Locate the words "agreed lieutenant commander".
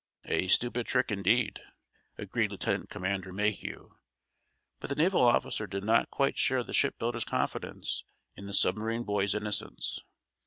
2.17-3.31